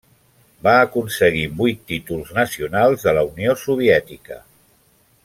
[0.67, 4.41] Va aconseguir vuit títols nacionals de la Unió Soviètica.